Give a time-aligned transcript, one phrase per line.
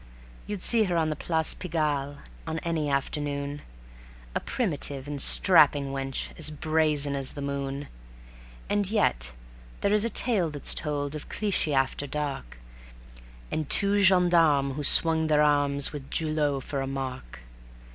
[0.47, 3.61] You'd see her on the Place Pigalle on any afternoon,
[4.33, 7.87] A primitive and strapping wench as brazen as the moon.
[8.67, 9.31] And yet
[9.81, 12.57] there is a tale that's told of Clichy after dark,
[13.51, 17.41] And two gendarmes who swung their arms with Julot for a mark.